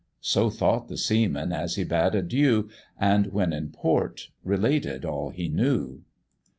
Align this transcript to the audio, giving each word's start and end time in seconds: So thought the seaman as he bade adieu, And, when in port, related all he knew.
So 0.19 0.49
thought 0.49 0.87
the 0.87 0.97
seaman 0.97 1.51
as 1.51 1.75
he 1.75 1.83
bade 1.83 2.15
adieu, 2.15 2.69
And, 2.99 3.27
when 3.27 3.53
in 3.53 3.69
port, 3.69 4.29
related 4.43 5.05
all 5.05 5.29
he 5.29 5.47
knew. 5.47 6.01